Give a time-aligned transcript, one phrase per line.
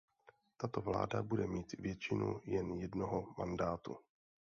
[0.57, 3.97] Tato vláda bude mít většinu jen jednoho mandátu.